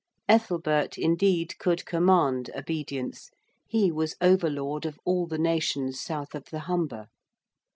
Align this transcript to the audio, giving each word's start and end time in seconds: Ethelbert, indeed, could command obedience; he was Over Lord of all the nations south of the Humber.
Ethelbert, 0.27 0.97
indeed, 0.97 1.53
could 1.59 1.85
command 1.85 2.49
obedience; 2.55 3.29
he 3.67 3.91
was 3.91 4.15
Over 4.19 4.49
Lord 4.49 4.83
of 4.83 4.97
all 5.05 5.27
the 5.27 5.37
nations 5.37 5.99
south 6.01 6.33
of 6.33 6.45
the 6.45 6.61
Humber. 6.61 7.05